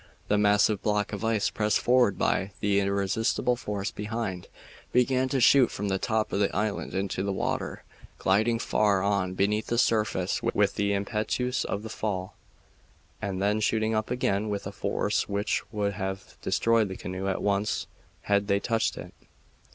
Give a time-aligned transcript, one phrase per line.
[0.29, 4.47] The massive blocks of ice, pressed forward by, the irresistible force behind,
[4.91, 7.83] began to shoot from the top of the island into the water,
[8.17, 12.35] gliding far on beneath the surface with the impetus of the fall,
[13.21, 17.43] and then shooting up again with a force which would have destroyed the canoe at
[17.43, 17.85] once
[18.21, 19.13] had they touched it.